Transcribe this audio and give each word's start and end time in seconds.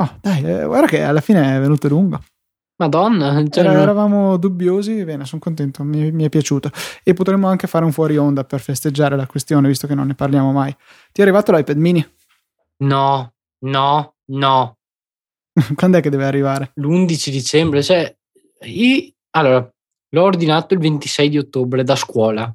Oh, 0.00 0.18
dai, 0.22 0.42
eh, 0.42 0.64
guarda 0.64 0.86
che 0.86 1.02
alla 1.02 1.20
fine 1.20 1.56
è 1.56 1.60
venuto 1.60 1.86
lungo. 1.88 2.22
Madonna, 2.80 3.44
cioè 3.50 3.64
Era- 3.64 3.82
eravamo 3.82 4.38
dubbiosi, 4.38 5.04
bene, 5.04 5.26
sono 5.26 5.40
contento, 5.42 5.84
mi, 5.84 6.10
mi 6.10 6.24
è 6.24 6.30
piaciuto. 6.30 6.70
E 7.04 7.12
potremmo 7.12 7.46
anche 7.48 7.66
fare 7.66 7.84
un 7.84 7.92
fuori 7.92 8.16
onda 8.16 8.44
per 8.44 8.60
festeggiare 8.60 9.14
la 9.16 9.26
questione, 9.26 9.68
visto 9.68 9.86
che 9.86 9.94
non 9.94 10.06
ne 10.06 10.14
parliamo 10.14 10.52
mai. 10.52 10.74
Ti 11.12 11.20
è 11.20 11.22
arrivato 11.22 11.52
l'iPad 11.52 11.76
mini? 11.76 12.06
no, 12.82 13.34
no, 13.66 14.14
no. 14.32 14.78
Quando 15.76 15.98
è 15.98 16.00
che 16.00 16.08
deve 16.08 16.24
arrivare? 16.24 16.70
L'11 16.76 17.28
dicembre, 17.28 17.82
cioè, 17.82 18.16
io- 18.62 19.12
allora, 19.32 19.70
l'ho 20.12 20.22
ordinato 20.22 20.72
il 20.72 20.80
26 20.80 21.28
di 21.28 21.36
ottobre 21.36 21.84
da 21.84 21.94
scuola. 21.96 22.50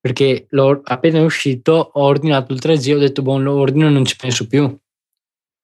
Perché 0.00 0.46
l'ho 0.50 0.80
appena 0.82 1.22
uscito, 1.22 1.90
ho 1.94 2.02
ordinato 2.02 2.52
il 2.52 2.58
3G, 2.60 2.94
ho 2.94 2.98
detto, 2.98 3.22
buon, 3.22 3.44
lo 3.44 3.54
ordino 3.54 3.86
e 3.86 3.90
non 3.90 4.04
ci 4.04 4.16
penso 4.16 4.48
più. 4.48 4.76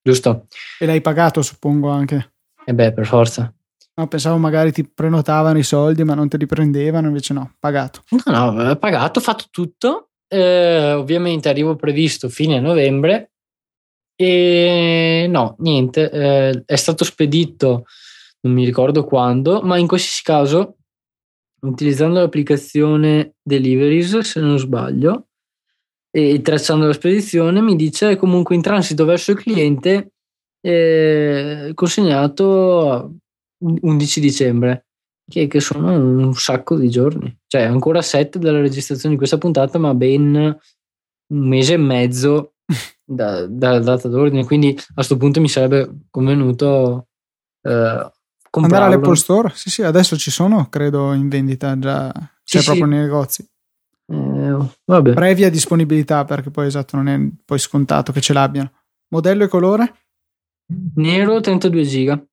Giusto? 0.02 0.46
E 0.78 0.86
l'hai 0.86 1.00
pagato, 1.00 1.42
suppongo 1.42 1.90
anche. 1.90 2.32
E 2.64 2.74
beh, 2.74 2.92
per 2.92 3.06
forza. 3.06 3.52
No, 3.94 4.06
pensavo 4.06 4.38
magari 4.38 4.72
ti 4.72 4.88
prenotavano 4.88 5.58
i 5.58 5.62
soldi, 5.62 6.04
ma 6.04 6.14
non 6.14 6.28
te 6.28 6.36
li 6.36 6.46
prendevano, 6.46 7.08
invece 7.08 7.34
no, 7.34 7.54
pagato. 7.58 8.02
No, 8.10 8.32
no, 8.32 8.48
avevo 8.48 8.76
pagato, 8.76 9.20
fatto 9.20 9.44
tutto. 9.50 10.10
Eh, 10.26 10.92
ovviamente 10.92 11.48
arrivo 11.48 11.76
previsto 11.76 12.28
fine 12.28 12.60
novembre. 12.60 13.32
E 14.16 15.26
no, 15.28 15.56
niente, 15.58 16.10
eh, 16.10 16.62
è 16.66 16.76
stato 16.76 17.04
spedito, 17.04 17.84
non 18.40 18.52
mi 18.52 18.64
ricordo 18.64 19.04
quando, 19.04 19.62
ma 19.62 19.78
in 19.78 19.86
qualsiasi 19.86 20.22
caso, 20.22 20.76
utilizzando 21.62 22.20
l'applicazione 22.20 23.36
Deliveries, 23.42 24.18
se 24.18 24.40
non 24.40 24.58
sbaglio, 24.58 25.29
e 26.10 26.40
tracciando 26.42 26.86
la 26.86 26.92
spedizione, 26.92 27.60
mi 27.60 27.76
dice 27.76 28.16
comunque 28.16 28.54
in 28.54 28.62
transito 28.62 29.04
verso 29.04 29.30
il 29.30 29.38
cliente, 29.38 30.12
eh, 30.60 31.70
consegnato 31.74 33.14
11 33.58 34.20
dicembre 34.20 34.86
che, 35.30 35.46
che 35.46 35.60
sono 35.60 35.92
un 35.92 36.34
sacco 36.34 36.76
di 36.76 36.90
giorni. 36.90 37.34
Cioè, 37.46 37.62
ancora 37.62 38.02
7 38.02 38.38
dalla 38.38 38.60
registrazione 38.60 39.14
di 39.14 39.18
questa 39.18 39.38
puntata, 39.38 39.78
ma 39.78 39.94
ben 39.94 40.34
un 40.34 41.48
mese 41.48 41.74
e 41.74 41.78
mezzo 41.78 42.54
da- 43.04 43.46
dalla 43.46 43.78
data 43.78 44.08
d'ordine. 44.08 44.44
Quindi 44.44 44.76
a 44.76 44.94
questo 44.94 45.16
punto 45.16 45.40
mi 45.40 45.48
sarebbe 45.48 46.06
convenuto 46.10 47.06
eh, 47.62 48.10
Andare 48.52 48.84
all'Apple 48.84 49.14
Store? 49.14 49.52
Sì, 49.54 49.70
sì, 49.70 49.82
adesso 49.82 50.16
ci 50.16 50.30
sono, 50.30 50.68
credo, 50.68 51.12
in 51.12 51.28
vendita 51.28 51.78
già, 51.78 52.12
c'è 52.42 52.58
Sì, 52.58 52.64
proprio 52.64 52.84
sì. 52.84 52.90
nei 52.90 53.00
negozi. 53.00 53.49
Eh, 54.10 54.56
vabbè. 54.84 55.12
Previa 55.14 55.50
disponibilità, 55.50 56.24
perché 56.24 56.50
poi 56.50 56.66
esatto, 56.66 56.96
non 56.96 57.08
è 57.08 57.18
poi 57.44 57.58
scontato 57.58 58.10
che 58.12 58.20
ce 58.20 58.32
l'abbiano. 58.32 58.72
Modello 59.08 59.44
e 59.44 59.48
colore? 59.48 59.94
Nero 60.96 61.40
32 61.40 61.82
giga. 61.84 62.24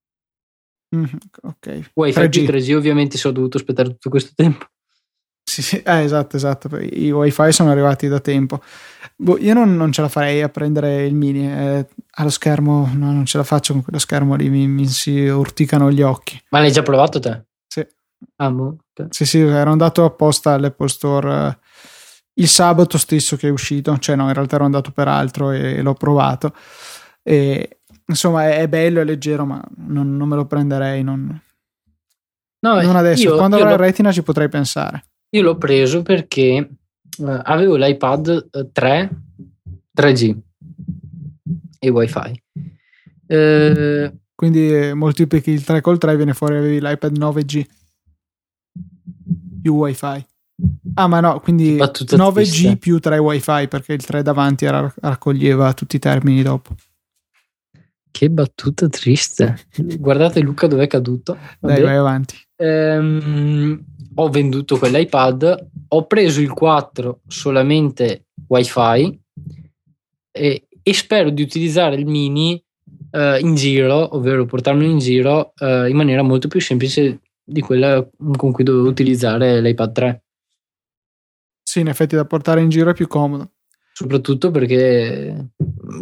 Mhm, 0.96 1.18
ok. 1.44 1.92
Wi-Fi 1.94 2.20
3G. 2.20 2.30
più 2.30 2.44
3G, 2.46 2.76
ovviamente, 2.76 3.18
se 3.18 3.28
ho 3.28 3.32
dovuto 3.32 3.58
aspettare 3.58 3.90
tutto 3.90 4.10
questo 4.10 4.32
tempo. 4.36 4.66
Sì, 5.48 5.62
sì, 5.62 5.82
eh, 5.82 6.04
esatto, 6.04 6.36
esatto. 6.36 6.78
I 6.78 7.10
wifi 7.10 7.54
sono 7.54 7.72
arrivati 7.72 8.10
da 8.10 8.20
tempo. 8.20 8.62
Boh, 9.16 9.38
io 9.38 9.54
non, 9.54 9.78
non 9.78 9.94
ce 9.94 10.02
la 10.02 10.10
farei 10.10 10.42
a 10.42 10.50
prendere 10.50 11.06
il 11.06 11.16
mini. 11.16 11.50
eh, 11.50 11.88
allo 12.16 12.30
schermo, 12.30 12.92
no, 12.94 13.14
non 13.14 13.26
ce 13.26 13.38
la 13.38 13.46
faccio 13.46 13.72
con 13.72 13.82
quello 13.82 13.98
schermo 13.98 14.36
lì, 14.36 14.50
mi, 14.50 14.68
mi 14.68 14.86
si 14.88 15.26
urticano 15.26 15.90
gli 15.90 16.02
occhi. 16.02 16.38
Ma 16.50 16.60
l'hai 16.60 16.72
già 16.74 16.84
provato 16.84 17.22
te? 17.22 17.46
Sì. 17.66 17.88
Ah, 18.36 18.52
boh, 18.52 18.76
ok. 18.94 19.08
Sì, 19.16 19.26
sì, 19.26 19.40
ero 19.40 19.72
andato 19.72 20.04
apposta 20.04 20.52
all'Apple 20.52 20.90
Store 20.90 21.48
eh, 21.48 21.58
il 22.38 22.48
sabato 22.48 22.98
stesso 22.98 23.36
che 23.36 23.48
è 23.48 23.52
uscito, 23.52 23.98
cioè 24.00 24.16
no, 24.16 24.28
in 24.28 24.34
realtà 24.34 24.56
ero 24.56 24.66
andato 24.66 24.92
per 24.92 25.08
altro 25.08 25.52
e 25.52 25.82
l'ho 25.82 25.94
provato. 25.94 26.54
E, 27.24 27.80
insomma, 28.06 28.48
è, 28.48 28.60
è 28.60 28.68
bello, 28.68 29.02
è 29.02 29.04
leggero, 29.04 29.46
ma 29.46 29.64
non, 29.78 30.16
non 30.18 30.28
me 30.28 30.36
lo 30.36 30.46
prenderei. 30.46 31.04
Non, 31.04 31.42
No, 32.60 32.82
non 32.82 32.96
adesso. 32.96 33.24
io- 33.24 33.36
Quando 33.38 33.56
avrò 33.58 33.70
l'ho- 33.70 33.76
retina 33.78 34.12
ci 34.12 34.24
potrei 34.24 34.50
pensare. 34.50 35.06
Io 35.36 35.42
l'ho 35.44 35.58
preso 35.58 36.02
perché 36.02 36.44
eh, 36.56 37.42
avevo 37.44 37.76
l'iPad 37.76 38.48
eh, 38.52 38.70
3 38.72 39.10
3G 39.96 40.38
e 41.80 41.90
wifi. 41.90 42.44
Eh, 43.28 44.14
Quindi 44.34 44.72
eh, 44.74 44.94
moltiplichi 44.94 45.52
il 45.52 45.64
3 45.64 45.82
col 45.82 45.98
3 45.98 46.16
viene 46.16 46.34
fuori 46.34 46.56
avevi 46.58 46.80
l'iPad 46.82 47.18
9G 47.18 47.66
più 49.62 49.74
wifi. 49.76 50.26
Ah, 50.96 51.08
ma 51.08 51.20
no, 51.20 51.40
quindi 51.40 51.76
Battuta 51.76 52.16
9G 52.18 52.34
triste. 52.34 52.78
più 52.78 53.00
3 53.00 53.18
wifi 53.20 53.68
perché 53.68 53.94
il 53.94 54.04
3 54.04 54.24
davanti 54.24 54.66
era- 54.66 54.92
raccoglieva 55.02 55.74
tutti 55.74 55.96
i 55.98 56.00
termini 56.00 56.42
dopo. 56.42 56.76
che 58.10 58.30
battuta 58.32 58.88
triste. 58.90 59.68
Guardate 60.00 60.40
Luca 60.40 60.66
dove 60.66 60.86
è 60.86 60.88
caduto. 60.88 61.34
Dai, 61.60 61.74
Vabbè. 61.76 61.82
vai 61.84 61.96
avanti. 61.98 62.36
Ehm, 62.56 63.84
ho 64.16 64.30
venduto 64.30 64.80
quell'iPad, 64.80 65.68
ho 65.90 66.06
preso 66.08 66.42
il 66.42 66.50
4 66.50 67.20
solamente 67.28 68.26
wifi 68.48 69.20
e, 70.32 70.68
e 70.82 70.94
spero 70.96 71.30
di 71.30 71.44
utilizzare 71.44 71.96
il 71.96 72.08
mini 72.08 72.60
eh, 73.12 73.40
in 73.40 73.54
giro, 73.54 74.16
ovvero 74.16 74.46
portarmelo 74.46 74.90
in 74.90 74.98
giro 74.98 75.54
eh, 75.60 75.88
in 75.88 75.96
maniera 75.96 76.24
molto 76.24 76.48
più 76.48 76.60
semplice 76.60 77.20
di 77.44 77.62
quella 77.62 78.04
con 78.36 78.52
cui 78.52 78.64
dovevo 78.64 78.88
utilizzare 78.88 79.62
l'iPad 79.62 79.92
3. 79.92 80.22
Sì, 81.68 81.82
in 81.82 81.90
effetti 81.90 82.16
da 82.16 82.24
portare 82.24 82.62
in 82.62 82.70
giro 82.70 82.92
è 82.92 82.94
più 82.94 83.08
comodo. 83.08 83.52
soprattutto 83.92 84.52
perché 84.52 85.50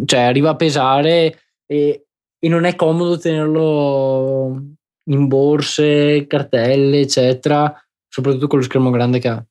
cioè, 0.06 0.20
arriva 0.20 0.52
a 0.52 0.56
pesare 0.56 1.40
e, 1.66 2.06
e 2.38 2.50
non 2.50 2.66
è 2.66 2.76
comodo 2.76 3.18
tenerlo 3.18 4.62
in 5.10 5.28
borse, 5.28 6.28
cartelle, 6.28 7.00
eccetera, 7.00 7.74
soprattutto 8.08 8.46
con 8.46 8.60
lo 8.60 8.66
schermo 8.66 8.92
grande 8.92 9.18
che 9.18 9.28
ha. 9.28 9.44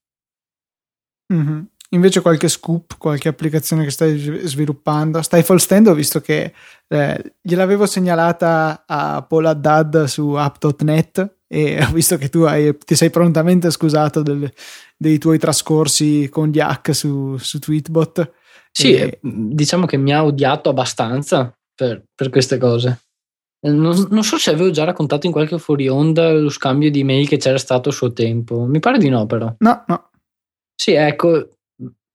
Mhm. 1.33 1.69
Invece 1.91 2.21
qualche 2.21 2.49
scoop, 2.49 2.97
qualche 2.97 3.29
applicazione 3.29 3.83
che 3.83 3.91
stai 3.91 4.17
svi- 4.17 4.47
sviluppando? 4.47 5.21
Stifle 5.21 5.59
Stand 5.59 5.89
ho 5.89 5.95
visto 5.95 6.21
che 6.21 6.53
eh, 6.87 7.35
gliel'avevo 7.41 7.87
segnalata 7.87 8.85
a 8.87 9.23
Paul 9.23 9.47
Haddad 9.47 10.05
su 10.05 10.31
app.net 10.31 11.39
e 11.55 11.83
ho 11.83 11.91
visto 11.93 12.17
che 12.17 12.29
tu 12.29 12.43
hai- 12.43 12.77
ti 12.77 12.95
sei 12.97 13.11
prontamente 13.11 13.71
scusato 13.71 14.23
del- 14.23 14.53
dei 14.97 15.19
tuoi 15.19 15.39
trascorsi 15.39 16.29
con 16.31 16.49
gli 16.49 16.61
hack 16.61 16.95
su, 16.95 17.37
su 17.39 17.59
Tweetbot. 17.59 18.33
Sì, 18.71 18.95
E- 18.95 19.03
eh, 19.03 19.19
diciamo 19.23 19.87
che 19.87 19.97
mi 19.97 20.13
ha 20.13 20.25
odiato 20.25 20.69
abbastanza 20.71 21.53
per, 21.75 22.03
per 22.15 22.29
queste 22.31 22.59
cose. 22.59 23.01
Eh, 23.61 23.71
Non, 23.71 24.09
non 24.11 24.25
so 24.25 24.37
se 24.37 24.51
avevo 24.51 24.71
già 24.71 24.85
raccontato 24.85 25.27
in 25.27 25.33
qualche 25.33 25.59
fuori 25.59 25.89
onda 25.89 26.33
lo 26.33 26.49
scambio 26.51 26.91
di 26.91 27.05
mail 27.05 27.29
che 27.29 27.37
c'era 27.39 27.59
stato 27.59 27.89
a 27.89 27.93
suo 27.93 28.13
tempo. 28.13 28.65
Mi 28.65 28.81
pare 28.81 28.99
di 28.99 29.09
no, 29.09 29.27
però. 29.27 29.55
No, 29.59 29.85
no. 29.87 30.11
Sì, 30.75 30.93
ecco, 30.93 31.51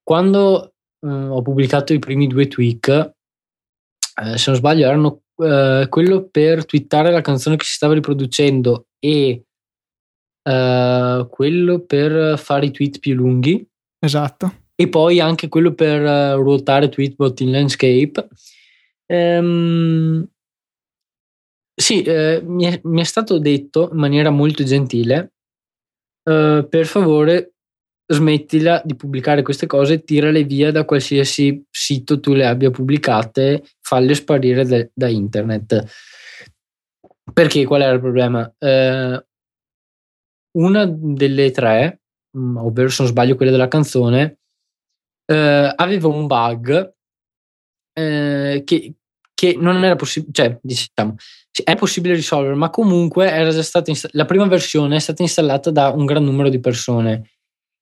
quando 0.03 0.73
eh, 1.01 1.07
ho 1.07 1.41
pubblicato 1.41 1.93
i 1.93 1.99
primi 1.99 2.27
due 2.27 2.47
tweak, 2.47 2.87
eh, 4.21 4.37
se 4.37 4.49
non 4.51 4.59
sbaglio, 4.59 4.85
erano 4.85 5.21
eh, 5.37 5.87
quello 5.89 6.27
per 6.29 6.65
twittare 6.65 7.11
la 7.11 7.21
canzone 7.21 7.55
che 7.55 7.63
si 7.65 7.73
stava 7.73 7.93
riproducendo 7.93 8.87
e 8.99 9.43
eh, 10.43 11.27
quello 11.29 11.79
per 11.85 12.37
fare 12.37 12.65
i 12.65 12.71
tweet 12.71 12.99
più 12.99 13.15
lunghi 13.15 13.67
Esatto. 13.99 14.67
e 14.75 14.87
poi 14.87 15.19
anche 15.19 15.47
quello 15.47 15.73
per 15.73 16.01
eh, 16.01 16.33
ruotare 16.35 16.89
Tweetbot 16.89 17.39
in 17.41 17.51
landscape. 17.51 18.27
Ehm, 19.05 20.27
sì, 21.75 22.01
eh, 22.03 22.41
mi, 22.43 22.65
è, 22.65 22.79
mi 22.83 23.01
è 23.01 23.05
stato 23.05 23.39
detto 23.39 23.89
in 23.91 23.97
maniera 23.97 24.29
molto 24.29 24.63
gentile, 24.63 25.33
eh, 26.23 26.65
per 26.69 26.85
favore 26.85 27.53
smettila 28.11 28.81
di 28.83 28.95
pubblicare 28.95 29.43
queste 29.43 29.67
cose, 29.67 30.03
tirale 30.03 30.43
via 30.43 30.71
da 30.71 30.83
qualsiasi 30.83 31.63
sito 31.69 32.19
tu 32.19 32.33
le 32.33 32.45
abbia 32.45 32.71
pubblicate, 32.71 33.63
falle 33.81 34.15
sparire 34.15 34.65
da, 34.65 34.85
da 34.93 35.07
internet. 35.07 35.85
Perché 37.33 37.65
qual 37.65 37.81
era 37.81 37.93
il 37.93 37.99
problema? 37.99 38.53
Eh, 38.57 39.25
una 40.57 40.85
delle 40.85 41.51
tre, 41.51 42.01
mh, 42.31 42.57
ovvero 42.57 42.89
se 42.89 43.03
non 43.03 43.11
sbaglio 43.11 43.35
quella 43.35 43.51
della 43.51 43.67
canzone, 43.67 44.39
eh, 45.25 45.73
aveva 45.75 46.07
un 46.07 46.27
bug 46.27 46.93
eh, 47.93 48.63
che, 48.65 48.93
che 49.33 49.55
non 49.57 49.83
era 49.83 49.95
possibile, 49.95 50.31
cioè 50.33 50.59
diciamo, 50.61 51.15
è 51.63 51.75
possibile 51.75 52.15
risolvere, 52.15 52.55
ma 52.55 52.69
comunque 52.69 53.29
era 53.29 53.49
già 53.51 53.63
stata 53.63 53.89
insta- 53.89 54.09
la 54.13 54.25
prima 54.25 54.45
versione 54.45 54.95
è 54.95 54.99
stata 54.99 55.21
installata 55.21 55.71
da 55.71 55.89
un 55.89 56.05
gran 56.05 56.23
numero 56.23 56.49
di 56.49 56.59
persone 56.59 57.31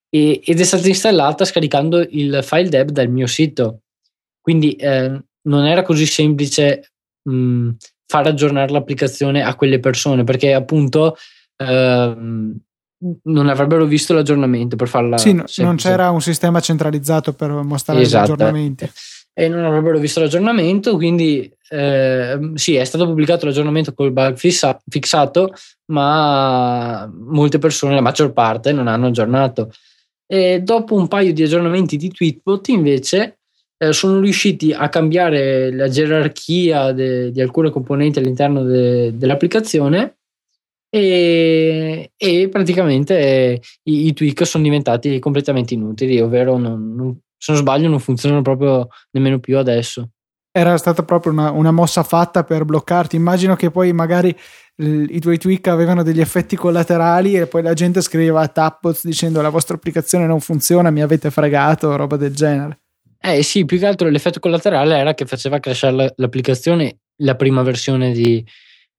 e- 0.10 0.42
ed 0.44 0.60
è 0.60 0.64
stata 0.64 0.88
installata 0.88 1.46
scaricando 1.46 2.00
il 2.00 2.40
file 2.44 2.70
deb 2.70 2.90
dal 2.90 3.10
mio 3.10 3.28
sito. 3.28 3.82
Quindi 4.42 4.74
eh, 4.76 5.22
non 5.48 5.66
era 5.66 5.84
così 5.84 6.06
semplice 6.06 6.94
mh, 7.30 7.70
far 8.08 8.26
aggiornare 8.28 8.72
l'applicazione 8.72 9.44
a 9.44 9.54
quelle 9.56 9.80
persone 9.80 10.24
perché 10.24 10.54
appunto 10.54 11.16
ehm, 11.58 12.58
non 13.24 13.48
avrebbero 13.48 13.86
visto 13.86 14.14
l'aggiornamento 14.14 14.76
per 14.76 14.88
farla 14.88 15.18
Sì, 15.18 15.32
no- 15.34 15.40
non 15.40 15.48
semplice. 15.48 15.90
c'era 15.90 16.10
un 16.10 16.22
sistema 16.22 16.60
centralizzato 16.60 17.34
per 17.34 17.52
mostrare 17.52 18.02
Esatto. 18.02 18.30
gli 18.30 18.32
aggiornamenti. 18.32 18.90
e 19.34 19.48
non 19.50 19.66
avrebbero 19.66 20.00
visto 20.00 20.20
l'aggiornamento, 20.20 20.96
quindi 20.96 21.48
eh, 21.70 22.52
sì, 22.56 22.74
è 22.76 22.84
stato 22.86 23.06
pubblicato 23.06 23.46
l'aggiornamento 23.46 23.94
col 23.94 24.12
bug 24.12 24.36
fissa, 24.36 24.82
fissato, 24.88 25.54
ma 25.92 27.08
molte 27.14 27.60
persone, 27.60 27.94
la 27.94 28.02
maggior 28.02 28.34
parte, 28.34 28.72
non 28.72 28.88
hanno 28.88 29.08
aggiornato. 29.08 29.72
E 30.26 30.62
dopo 30.64 30.96
un 30.96 31.08
paio 31.08 31.34
di 31.34 31.44
aggiornamenti 31.44 31.98
di 31.98 32.10
Tweetbot, 32.10 32.68
invece, 32.70 33.42
eh, 33.78 33.94
sono 33.94 34.20
riusciti 34.20 34.74
a 34.74 34.90
cambiare 34.90 35.72
la 35.72 35.88
gerarchia 35.88 36.92
de, 36.92 37.32
di 37.32 37.42
alcune 37.42 37.70
componenti 37.70 38.20
all'interno 38.20 38.64
de, 38.64 39.16
dell'applicazione 39.16 40.18
e, 40.90 42.12
e 42.16 42.50
praticamente 42.50 43.20
eh, 43.20 43.62
i, 43.84 44.08
i, 44.08 44.14
tweak 44.14 44.46
sono 44.46 44.64
diventati 44.64 45.20
completamente 45.20 45.74
inutili, 45.74 46.20
ovvero 46.20 46.58
non, 46.58 46.96
non, 46.96 47.20
se 47.38 47.52
non 47.52 47.62
sbaglio 47.62 47.90
non 47.90 48.00
funzionano 48.00 48.42
proprio 48.42 48.88
nemmeno 49.12 49.40
più 49.40 49.58
adesso. 49.58 50.10
Era 50.52 50.78
stata 50.78 51.04
proprio 51.04 51.32
una, 51.34 51.52
una 51.52 51.72
mossa 51.72 52.02
fatta 52.02 52.44
per 52.44 52.66
bloccarti. 52.66 53.16
Immagino 53.16 53.56
che 53.56 53.70
poi 53.70 53.94
magari 53.94 54.36
i 54.78 55.20
tuoi 55.20 55.38
tweak 55.38 55.68
avevano 55.68 56.02
degli 56.02 56.22
effetti 56.22 56.56
collaterali 56.56 57.36
e 57.36 57.46
poi 57.46 57.62
la 57.62 57.74
gente 57.74 58.02
scriveva 58.02 58.42
a 58.42 58.48
Tappoz 58.48 59.06
dicendo 59.06 59.42
la 59.42 59.50
vostra 59.50 59.76
applicazione 59.76 60.26
non 60.26 60.40
funziona, 60.40 60.90
mi 60.90 61.02
avete 61.02 61.30
fregato, 61.30 61.96
roba 61.96 62.16
del 62.16 62.34
genere. 62.34 62.80
Eh 63.20 63.44
sì, 63.44 63.66
più 63.66 63.80
che 63.80 63.86
altro 63.86 64.10
l'effetto 64.10 64.40
collaterale 64.40 64.96
era 64.96 65.14
che 65.14 65.26
faceva 65.26 65.60
crashare 65.60 66.14
l'applicazione 66.16 67.00
la 67.18 67.36
prima 67.36 67.64
versione 67.64 68.12
di, 68.12 68.46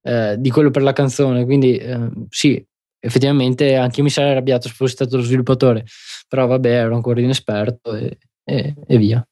eh, 0.02 0.36
di 0.38 0.50
quello 0.50 0.70
per 0.70 0.82
la 0.82 0.92
canzone, 0.92 1.44
quindi 1.44 1.76
eh, 1.76 2.10
sì, 2.28 2.64
effettivamente 3.00 3.76
anche 3.76 3.98
io 3.98 4.04
mi 4.04 4.10
sarei 4.10 4.32
arrabbiato 4.32 4.68
se 4.68 4.74
fossi 4.74 4.94
stato 4.94 5.16
lo 5.16 5.22
sviluppatore, 5.22 5.84
però 6.26 6.46
vabbè 6.46 6.68
ero 6.68 6.94
ancora 6.94 7.20
inesperto 7.20 7.94
e, 7.94 8.18
e, 8.44 8.74
e 8.86 8.98
via. 8.98 9.24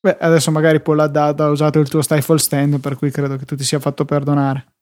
Beh, 0.00 0.16
adesso 0.20 0.50
magari 0.50 0.80
Paul 0.80 1.00
Haddad 1.00 1.40
ha 1.40 1.48
usato 1.48 1.80
il 1.80 1.88
tuo 1.88 2.00
stifle 2.00 2.38
stand, 2.38 2.80
per 2.80 2.96
cui 2.96 3.10
credo 3.10 3.36
che 3.36 3.44
tu 3.44 3.56
ti 3.56 3.64
sia 3.64 3.80
fatto 3.80 4.04
perdonare. 4.04 4.74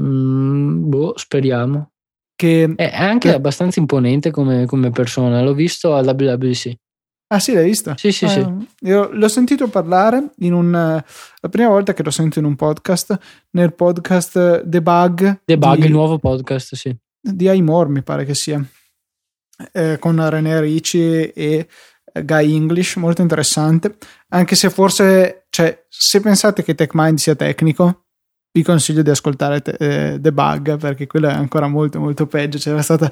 Mm, 0.00 0.88
boh, 0.88 1.12
speriamo. 1.16 1.90
Che, 2.34 2.72
è 2.74 2.90
anche 2.94 3.28
che... 3.28 3.34
abbastanza 3.34 3.78
imponente 3.78 4.30
come, 4.30 4.64
come, 4.64 4.90
persona, 4.90 5.42
l'ho 5.42 5.52
visto 5.52 5.94
al 5.94 6.06
WWC. 6.06 6.74
Ah 7.32 7.38
sì, 7.38 7.52
l'hai 7.54 7.64
visto? 7.64 7.94
Sì, 7.96 8.10
sì, 8.10 8.24
eh, 8.24 8.28
sì. 8.28 8.68
Io 8.80 9.08
l'ho 9.12 9.28
sentito 9.28 9.68
parlare 9.68 10.32
in 10.38 10.52
un... 10.52 10.72
La 10.72 11.48
prima 11.48 11.68
volta 11.68 11.94
che 11.94 12.02
lo 12.02 12.10
sento 12.10 12.40
in 12.40 12.44
un 12.44 12.56
podcast, 12.56 13.16
nel 13.50 13.72
podcast 13.72 14.64
The 14.66 14.82
Bug. 14.82 15.42
The 15.44 15.56
Bug, 15.56 15.76
di, 15.76 15.84
il 15.84 15.92
nuovo 15.92 16.18
podcast, 16.18 16.74
sì. 16.74 16.92
Di 17.20 17.48
iMore, 17.48 17.88
mi 17.88 18.02
pare 18.02 18.24
che 18.24 18.34
sia. 18.34 18.60
Eh, 19.72 19.98
con 20.00 20.28
René 20.28 20.60
Ricci 20.60 21.30
e 21.30 21.68
Guy 22.20 22.52
English, 22.52 22.96
molto 22.96 23.22
interessante. 23.22 23.96
Anche 24.30 24.56
se 24.56 24.68
forse, 24.68 25.46
cioè, 25.50 25.86
se 25.88 26.20
pensate 26.20 26.64
che 26.64 26.74
TechMind 26.74 27.18
sia 27.18 27.36
tecnico, 27.36 28.06
vi 28.52 28.64
consiglio 28.64 29.02
di 29.02 29.10
ascoltare 29.10 29.62
eh, 29.78 30.18
The 30.20 30.32
Bug 30.32 30.76
perché 30.76 31.06
quello 31.06 31.28
è 31.28 31.32
ancora 31.32 31.68
molto 31.68 32.00
molto 32.00 32.26
peggio. 32.26 32.58
C'era 32.58 32.82
stata 32.82 33.10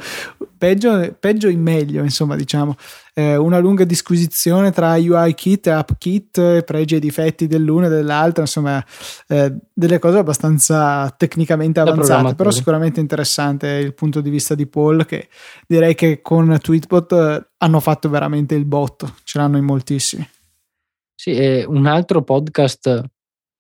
peggio, 0.57 1.17
peggio 1.19 1.49
in 1.49 1.61
meglio 1.61 2.03
insomma 2.03 2.35
diciamo. 2.35 2.75
Eh, 3.15 3.37
una 3.37 3.59
lunga 3.59 3.85
disquisizione 3.85 4.73
tra 4.73 4.95
UI 4.95 5.35
kit 5.35 5.69
e 5.69 5.71
app 5.71 5.91
kit 5.99 6.63
pregi 6.63 6.97
e 6.97 6.99
difetti 6.99 7.47
dell'uno 7.47 7.87
e 7.87 7.89
dell'altro 7.89 8.43
insomma 8.43 8.85
eh, 9.27 9.55
delle 9.73 9.99
cose 9.99 10.19
abbastanza 10.19 11.13
tecnicamente 11.17 11.81
avanzate 11.81 12.37
però 12.37 12.53
sicuramente 12.53 13.01
interessante 13.01 13.67
il 13.67 13.93
punto 13.95 14.21
di 14.21 14.31
vista 14.31 14.55
di 14.55 14.67
Paul 14.67 15.05
che 15.05 15.29
direi 15.67 15.97
che 15.97 16.21
con 16.23 16.57
Tweetbot 16.61 17.13
eh, 17.13 17.47
hanno 17.59 17.81
fatto 17.81 18.09
veramente 18.09 18.55
il 18.55 18.65
botto 18.65 19.15
ce 19.25 19.39
l'hanno 19.39 19.57
in 19.57 19.65
moltissimi. 19.65 20.29
Sì, 21.15 21.65
un 21.67 21.87
altro 21.87 22.23
podcast 22.23 23.05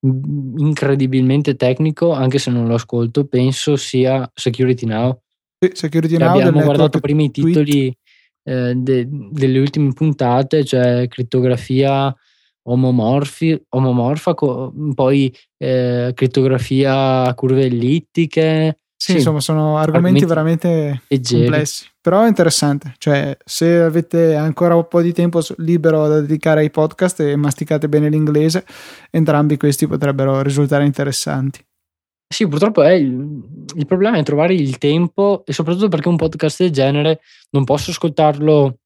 incredibilmente 0.00 1.56
tecnico, 1.56 2.12
anche 2.12 2.38
se 2.38 2.50
non 2.50 2.66
lo 2.66 2.74
ascolto, 2.74 3.26
penso 3.26 3.76
sia 3.76 4.30
Security 4.34 4.86
Now. 4.86 5.20
Sì, 5.58 5.70
Security 5.74 6.16
Now 6.16 6.38
abbiamo 6.38 6.62
guardato 6.62 7.00
prima 7.00 7.22
i 7.22 7.30
titoli 7.30 7.96
eh, 8.44 8.74
de, 8.76 9.08
delle 9.08 9.58
ultime 9.58 9.92
puntate, 9.92 10.64
cioè 10.64 11.08
crittografia 11.08 12.14
omomorfi, 12.62 13.60
omomorfa, 13.70 14.34
poi 14.34 15.34
eh, 15.56 16.12
crittografia 16.14 17.32
curve 17.34 17.64
ellittiche, 17.64 18.78
sì, 19.00 19.12
sì, 19.12 19.16
insomma, 19.18 19.38
sono 19.38 19.78
argomenti, 19.78 20.24
argomenti 20.24 20.24
veramente 20.24 21.02
leggeri. 21.06 21.42
complessi, 21.42 21.86
però 22.00 22.26
interessante. 22.26 22.94
Cioè, 22.98 23.36
se 23.44 23.78
avete 23.78 24.34
ancora 24.34 24.74
un 24.74 24.88
po' 24.88 25.00
di 25.00 25.12
tempo 25.12 25.40
libero 25.58 26.08
da 26.08 26.20
dedicare 26.20 26.60
ai 26.60 26.70
podcast 26.70 27.20
e 27.20 27.36
masticate 27.36 27.88
bene 27.88 28.08
l'inglese, 28.08 28.66
entrambi 29.10 29.56
questi 29.56 29.86
potrebbero 29.86 30.42
risultare 30.42 30.84
interessanti. 30.84 31.64
Sì, 32.28 32.48
purtroppo 32.48 32.82
è 32.82 32.90
il, 32.90 33.40
il 33.76 33.86
problema 33.86 34.18
è 34.18 34.22
trovare 34.24 34.52
il 34.54 34.78
tempo 34.78 35.44
e 35.46 35.52
soprattutto 35.52 35.88
perché 35.88 36.08
un 36.08 36.16
podcast 36.16 36.62
del 36.62 36.72
genere 36.72 37.20
non 37.50 37.62
posso 37.62 37.92
ascoltarlo 37.92 38.78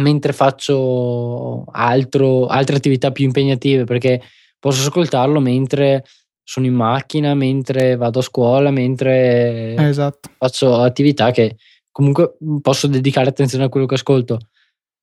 mentre 0.00 0.32
faccio 0.32 1.64
altro, 1.70 2.46
altre 2.46 2.76
attività 2.76 3.12
più 3.12 3.26
impegnative, 3.26 3.84
perché 3.84 4.22
posso 4.58 4.80
ascoltarlo 4.80 5.40
mentre 5.40 6.04
sono 6.42 6.66
in 6.66 6.74
macchina 6.74 7.34
mentre 7.34 7.96
vado 7.96 8.18
a 8.18 8.22
scuola, 8.22 8.70
mentre 8.70 9.74
esatto. 9.76 10.30
faccio 10.36 10.76
attività 10.76 11.30
che 11.30 11.56
comunque 11.90 12.36
posso 12.60 12.86
dedicare 12.86 13.28
attenzione 13.28 13.64
a 13.64 13.68
quello 13.68 13.86
che 13.86 13.94
ascolto. 13.94 14.38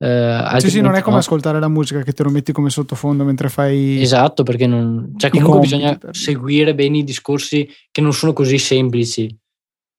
Eh, 0.01 0.55
sì, 0.59 0.69
sì, 0.69 0.81
non 0.81 0.95
è 0.95 1.01
come 1.01 1.15
no. 1.15 1.21
ascoltare 1.21 1.59
la 1.59 1.67
musica 1.67 2.01
che 2.03 2.13
te 2.13 2.23
lo 2.23 2.29
metti 2.29 2.53
come 2.53 2.69
sottofondo 2.69 3.25
mentre 3.25 3.49
fai. 3.49 4.01
Esatto, 4.01 4.43
perché 4.43 4.65
non. 4.65 5.13
Cioè, 5.17 5.29
comunque 5.29 5.59
bisogna 5.59 5.97
seguire 6.11 6.73
bene 6.73 6.99
i 6.99 7.03
discorsi 7.03 7.69
che 7.91 7.99
non 8.01 8.13
sono 8.13 8.31
così 8.31 8.57
semplici. 8.57 9.35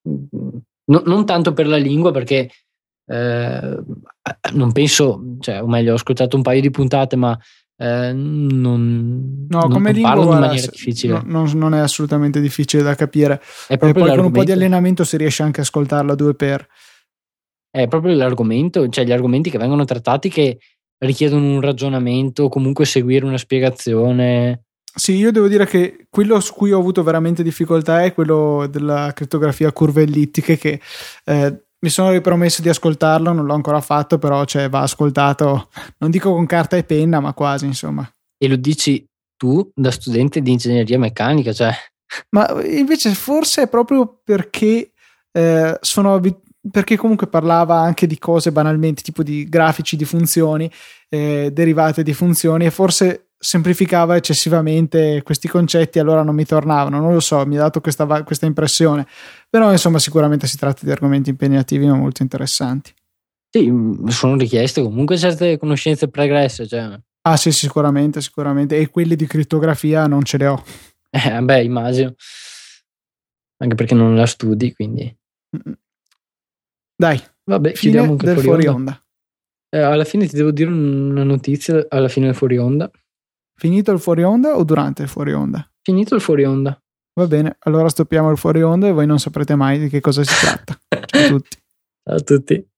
No, 0.03 1.03
non 1.05 1.27
tanto 1.27 1.53
per 1.53 1.67
la 1.67 1.77
lingua, 1.77 2.13
perché 2.13 2.51
eh, 3.07 3.83
non 4.53 4.73
penso, 4.73 5.37
cioè, 5.41 5.63
o 5.63 5.67
meglio, 5.67 5.93
ho 5.93 5.97
ascoltato 5.97 6.35
un 6.37 6.43
paio 6.43 6.63
di 6.63 6.71
puntate, 6.71 7.17
ma 7.17 7.39
eh, 7.81 8.13
non, 8.13 9.47
no, 9.49 9.59
non, 9.59 9.71
come 9.71 9.93
lingua, 9.93 10.13
in 10.13 10.29
maniera 10.29 10.67
difficile. 10.71 11.23
No, 11.25 11.45
non, 11.45 11.51
non, 11.55 11.75
è 11.75 11.79
assolutamente 11.79 12.39
difficile 12.39 12.83
da 12.83 12.95
capire. 12.95 13.41
È 13.67 13.79
proprio 13.79 14.05
poi 14.05 14.17
con 14.17 14.27
un 14.27 14.33
po' 14.33 14.45
di 14.45 14.53
allenamento 14.53 15.03
si 15.03 15.17
riesce 15.17 15.43
anche 15.43 15.61
a 15.61 15.63
ascoltarlo 15.63 16.13
a 16.13 16.15
due 16.15 16.35
per. 16.35 16.69
È 17.71 17.89
proprio 17.89 18.15
l'argomento, 18.15 18.87
cioè 18.91 19.07
gli 19.07 19.13
argomenti 19.13 19.49
che 19.49 19.57
vengono 19.57 19.87
trattati 19.87 20.29
che 20.29 20.59
richiedono 20.99 21.55
un 21.55 21.61
ragionamento, 21.63 22.51
comunque 22.51 22.85
seguire 22.85 23.25
una 23.25 23.39
spiegazione. 23.39 24.65
Sì, 24.95 25.15
io 25.15 25.33
devo 25.33 25.49
dire 25.49 25.65
che 25.67 26.07
quello 26.11 26.39
su 26.41 26.53
cui 26.53 26.73
ho 26.73 26.79
avuto 26.79 27.03
veramente 27.03 27.43
difficoltà 27.43 28.05
è 28.05 28.13
quello 28.13 28.67
della 28.71 29.13
crittografia 29.15 29.73
curve 29.73 30.03
ellittiche 30.03 30.59
che 30.59 30.81
eh, 31.25 31.63
mi 31.81 31.89
sono 31.89 32.11
ripromesso 32.11 32.63
di 32.63 32.69
ascoltarlo, 32.69 33.33
non 33.33 33.47
l'ho 33.47 33.55
ancora 33.55 33.81
fatto, 33.81 34.19
però 34.19 34.45
cioè, 34.45 34.69
va 34.69 34.81
ascoltato, 34.81 35.69
non 35.99 36.11
dico 36.11 36.33
con 36.33 36.47
carta 36.47 36.77
e 36.77 36.85
penna, 36.85 37.21
ma 37.21 37.33
quasi, 37.33 37.67
insomma. 37.67 38.09
E 38.37 38.49
lo 38.49 38.57
dici 38.57 39.05
tu 39.37 39.71
da 39.75 39.91
studente 39.91 40.41
di 40.43 40.53
ingegneria 40.53 40.99
meccanica, 40.99 41.53
cioè... 41.53 41.73
Ma 42.31 42.47
invece 42.65 43.15
forse 43.15 43.63
è 43.63 43.69
proprio 43.69 44.21
perché 44.25 44.93
eh, 45.33 45.79
sono 45.81 46.15
abituato 46.15 46.49
perché 46.71 46.97
comunque 46.97 47.27
parlava 47.27 47.79
anche 47.79 48.07
di 48.07 48.19
cose 48.19 48.53
banalmente 48.53 49.01
tipo 49.01 49.23
di 49.23 49.49
grafici 49.49 49.97
di 49.97 50.05
funzioni 50.05 50.71
eh, 51.09 51.51
derivate 51.53 52.03
di 52.03 52.13
funzioni 52.13 52.67
e 52.67 52.71
forse 52.71 53.30
semplificava 53.43 54.17
eccessivamente 54.17 55.23
questi 55.23 55.49
concetti 55.49 55.99
allora 55.99 56.23
non 56.23 56.35
mi 56.35 56.45
tornavano. 56.45 57.01
Non 57.01 57.15
lo 57.15 57.21
so 57.21 57.45
mi 57.47 57.57
ha 57.57 57.61
dato 57.61 57.81
questa, 57.81 58.23
questa 58.23 58.45
impressione. 58.45 59.07
Però 59.49 59.73
insomma 59.73 59.99
sicuramente 59.99 60.47
si 60.47 60.59
tratta 60.59 60.83
di 60.85 60.91
argomenti 60.91 61.31
impegnativi 61.31 61.87
ma 61.87 61.95
molto 61.95 62.23
interessanti. 62.23 62.93
Sì 63.49 63.69
mm, 63.71 64.07
sono 64.09 64.37
richieste 64.37 64.83
comunque 64.83 65.17
certe 65.17 65.59
conoscenze 65.59 66.09
pregresse 66.09 66.69
cioè. 66.69 67.01
ah 67.23 67.37
sì 67.37 67.51
sicuramente 67.51 68.21
sicuramente. 68.21 68.79
E 68.79 68.91
quelli 68.91 69.17
di 69.17 69.27
crittografia 69.27 70.07
non 70.07 70.23
ce 70.23 70.37
le 70.37 70.47
ho. 70.47 70.63
Eh 71.09 71.41
beh 71.41 71.65
immagino. 71.65 72.15
Anche 73.57 73.75
perché 73.75 73.95
non 73.95 74.15
la 74.15 74.27
studi 74.27 74.75
quindi. 74.75 75.17
Dai 76.95 77.21
vabbè 77.45 77.73
anche 77.97 78.25
del 78.27 78.39
fuori 78.39 78.67
onda, 78.67 78.71
onda. 78.93 79.05
Eh, 79.71 79.81
alla 79.81 80.05
fine 80.05 80.27
ti 80.27 80.37
devo 80.37 80.51
dire 80.51 80.71
una 80.71 81.25
notizia 81.25 81.87
alla 81.89 82.09
fine 82.09 82.27
del 82.27 82.35
fuori 82.35 82.59
onda 82.59 82.91
Finito 83.61 83.93
il 83.93 84.01
fuori 84.01 84.23
onda 84.23 84.57
o 84.57 84.65
durante 84.65 85.03
il 85.03 85.09
fuori 85.11 85.35
onda? 85.35 85.71
Finito 85.83 86.15
il 86.15 86.23
fuori 86.23 86.47
onda. 86.47 86.83
Va 87.13 87.27
bene, 87.27 87.57
allora 87.59 87.91
stoppiamo 87.91 88.31
il 88.31 88.39
fuori 88.39 88.63
onda 88.63 88.87
e 88.87 88.93
voi 88.93 89.05
non 89.05 89.19
saprete 89.19 89.55
mai 89.55 89.79
di 89.79 89.91
che 89.91 90.01
cosa 90.01 90.25
si 90.25 90.35
tratta. 90.35 90.81
Ciao 91.05 91.25
a 91.25 91.29
tutti. 91.29 91.59
Ciao 92.03 92.17
a 92.17 92.21
tutti. 92.21 92.69